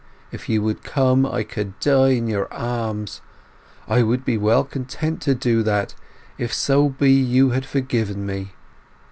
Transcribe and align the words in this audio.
If 0.31 0.49
you 0.49 0.63
would 0.63 0.83
come, 0.83 1.27
I 1.27 1.43
could 1.43 1.79
die 1.79 2.13
in 2.13 2.27
your 2.27 2.51
arms! 2.51 3.21
I 3.87 4.01
would 4.01 4.25
be 4.25 4.35
well 4.35 4.63
content 4.63 5.21
to 5.21 5.35
do 5.35 5.61
that 5.61 5.93
if 6.39 6.51
so 6.51 6.89
be 6.89 7.11
you 7.11 7.51
had 7.51 7.67
forgiven 7.67 8.25
me!... 8.25 8.53